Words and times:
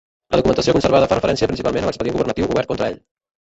La 0.35 0.37
documentació 0.39 0.73
conservada 0.77 1.09
fa 1.11 1.17
referència 1.19 1.49
principalment 1.51 1.85
a 1.85 1.91
l'expedient 1.91 2.17
governatiu 2.17 2.51
obert 2.55 2.73
contra 2.73 2.91
ell. 2.95 2.99